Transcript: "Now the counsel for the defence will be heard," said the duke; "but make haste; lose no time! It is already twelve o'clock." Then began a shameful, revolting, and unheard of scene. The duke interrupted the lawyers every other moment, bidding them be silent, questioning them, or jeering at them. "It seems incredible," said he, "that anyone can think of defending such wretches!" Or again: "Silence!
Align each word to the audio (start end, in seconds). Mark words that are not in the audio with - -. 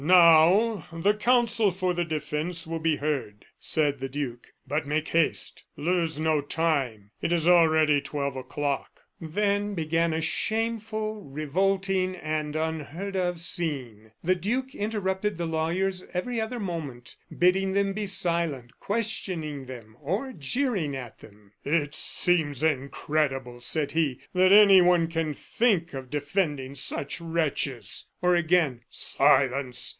"Now 0.03 0.87
the 0.91 1.13
counsel 1.13 1.69
for 1.69 1.93
the 1.93 2.03
defence 2.03 2.65
will 2.65 2.79
be 2.79 2.95
heard," 2.95 3.45
said 3.59 3.99
the 3.99 4.09
duke; 4.09 4.47
"but 4.67 4.87
make 4.87 5.09
haste; 5.09 5.63
lose 5.77 6.19
no 6.19 6.41
time! 6.41 7.11
It 7.21 7.31
is 7.31 7.47
already 7.47 8.01
twelve 8.01 8.35
o'clock." 8.35 9.01
Then 9.23 9.75
began 9.75 10.11
a 10.11 10.19
shameful, 10.19 11.21
revolting, 11.21 12.15
and 12.15 12.55
unheard 12.55 13.15
of 13.15 13.39
scene. 13.39 14.11
The 14.23 14.33
duke 14.33 14.73
interrupted 14.73 15.37
the 15.37 15.45
lawyers 15.45 16.03
every 16.15 16.41
other 16.41 16.59
moment, 16.59 17.15
bidding 17.37 17.73
them 17.73 17.93
be 17.93 18.07
silent, 18.07 18.71
questioning 18.79 19.65
them, 19.67 19.95
or 20.01 20.33
jeering 20.33 20.95
at 20.95 21.19
them. 21.19 21.53
"It 21.63 21.93
seems 21.93 22.63
incredible," 22.63 23.59
said 23.59 23.91
he, 23.91 24.21
"that 24.33 24.51
anyone 24.51 25.05
can 25.09 25.35
think 25.35 25.93
of 25.93 26.09
defending 26.09 26.73
such 26.73 27.21
wretches!" 27.21 28.05
Or 28.23 28.35
again: 28.35 28.81
"Silence! 28.89 29.89